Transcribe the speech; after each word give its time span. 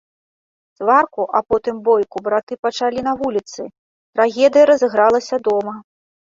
Сварку, 0.77 1.23
а 1.39 1.41
потым 1.51 1.75
бойку 1.89 2.17
браты 2.29 2.53
пачалі 2.69 2.99
на 3.09 3.13
вуліцы, 3.21 3.69
трагедыя 4.13 4.65
разыгралася 4.73 5.35
дома. 5.53 5.81